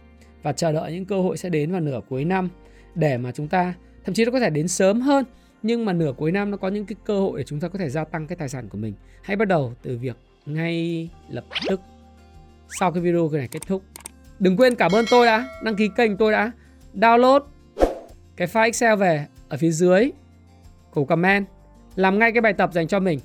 và 0.42 0.52
chờ 0.52 0.72
đợi 0.72 0.92
những 0.92 1.04
cơ 1.04 1.20
hội 1.20 1.36
sẽ 1.36 1.48
đến 1.48 1.72
vào 1.72 1.80
nửa 1.80 2.00
cuối 2.08 2.24
năm 2.24 2.48
để 2.94 3.18
mà 3.18 3.32
chúng 3.32 3.48
ta 3.48 3.74
thậm 4.04 4.14
chí 4.14 4.24
nó 4.24 4.30
có 4.30 4.40
thể 4.40 4.50
đến 4.50 4.68
sớm 4.68 5.00
hơn, 5.00 5.24
nhưng 5.62 5.84
mà 5.84 5.92
nửa 5.92 6.12
cuối 6.16 6.32
năm 6.32 6.50
nó 6.50 6.56
có 6.56 6.68
những 6.68 6.86
cái 6.86 6.96
cơ 7.04 7.20
hội 7.20 7.38
để 7.38 7.44
chúng 7.44 7.60
ta 7.60 7.68
có 7.68 7.78
thể 7.78 7.88
gia 7.90 8.04
tăng 8.04 8.26
cái 8.26 8.36
tài 8.36 8.48
sản 8.48 8.68
của 8.68 8.78
mình. 8.78 8.94
Hãy 9.22 9.36
bắt 9.36 9.48
đầu 9.48 9.74
từ 9.82 9.98
việc 9.98 10.16
ngay 10.46 11.08
lập 11.28 11.44
tức 11.68 11.80
sau 12.78 12.92
cái 12.92 13.02
video 13.02 13.30
này 13.32 13.48
kết 13.50 13.62
thúc. 13.66 13.82
Đừng 14.38 14.56
quên 14.56 14.74
cảm 14.74 14.92
ơn 14.92 15.04
tôi 15.10 15.26
đã, 15.26 15.48
đăng 15.62 15.76
ký 15.76 15.88
kênh 15.96 16.16
tôi 16.16 16.32
đã 16.32 16.52
download 16.94 17.40
cái 18.36 18.48
file 18.48 18.64
Excel 18.64 18.98
về 18.98 19.26
ở 19.48 19.56
phía 19.56 19.70
dưới 19.70 20.10
cùng 20.90 21.06
comment, 21.06 21.46
làm 21.94 22.18
ngay 22.18 22.32
cái 22.32 22.40
bài 22.40 22.52
tập 22.52 22.70
dành 22.72 22.88
cho 22.88 23.00
mình. 23.00 23.18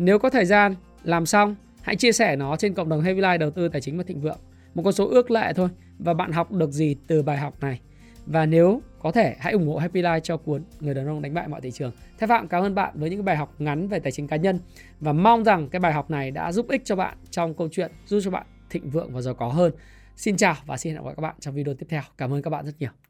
Nếu 0.00 0.18
có 0.18 0.30
thời 0.30 0.44
gian 0.44 0.74
làm 1.02 1.26
xong, 1.26 1.56
hãy 1.82 1.96
chia 1.96 2.12
sẻ 2.12 2.36
nó 2.36 2.56
trên 2.56 2.74
cộng 2.74 2.88
đồng 2.88 3.00
Heavy 3.00 3.20
Life 3.20 3.38
đầu 3.38 3.50
tư 3.50 3.68
tài 3.68 3.80
chính 3.80 3.98
và 3.98 4.04
thịnh 4.06 4.20
vượng. 4.20 4.38
Một 4.74 4.82
con 4.82 4.92
số 4.92 5.08
ước 5.08 5.30
lệ 5.30 5.52
thôi 5.56 5.68
và 5.98 6.14
bạn 6.14 6.32
học 6.32 6.52
được 6.52 6.70
gì 6.70 6.96
từ 7.06 7.22
bài 7.22 7.36
học 7.38 7.60
này. 7.60 7.80
Và 8.26 8.46
nếu 8.46 8.82
có 9.02 9.12
thể 9.12 9.36
hãy 9.38 9.52
ủng 9.52 9.68
hộ 9.68 9.76
Happy 9.76 10.02
Life 10.02 10.20
cho 10.20 10.36
cuốn 10.36 10.62
Người 10.80 10.94
đàn 10.94 11.06
ông 11.06 11.22
đánh 11.22 11.34
bại 11.34 11.48
mọi 11.48 11.60
thị 11.60 11.70
trường. 11.70 11.92
Thái 12.18 12.28
Phạm 12.28 12.48
cảm 12.48 12.62
ơn 12.62 12.74
bạn 12.74 12.92
với 12.94 13.10
những 13.10 13.24
bài 13.24 13.36
học 13.36 13.54
ngắn 13.58 13.88
về 13.88 13.98
tài 13.98 14.12
chính 14.12 14.26
cá 14.26 14.36
nhân 14.36 14.58
và 15.00 15.12
mong 15.12 15.44
rằng 15.44 15.68
cái 15.68 15.80
bài 15.80 15.92
học 15.92 16.10
này 16.10 16.30
đã 16.30 16.52
giúp 16.52 16.68
ích 16.68 16.84
cho 16.84 16.96
bạn 16.96 17.16
trong 17.30 17.54
câu 17.54 17.68
chuyện 17.72 17.90
giúp 18.06 18.20
cho 18.24 18.30
bạn 18.30 18.46
thịnh 18.70 18.90
vượng 18.90 19.12
và 19.12 19.20
giàu 19.20 19.34
có 19.34 19.48
hơn. 19.48 19.72
Xin 20.16 20.36
chào 20.36 20.54
và 20.66 20.76
xin 20.76 20.92
hẹn 20.92 21.02
gặp 21.02 21.06
lại 21.06 21.14
các 21.16 21.22
bạn 21.22 21.34
trong 21.40 21.54
video 21.54 21.74
tiếp 21.74 21.86
theo. 21.88 22.02
Cảm 22.18 22.32
ơn 22.32 22.42
các 22.42 22.50
bạn 22.50 22.66
rất 22.66 22.74
nhiều. 22.78 23.09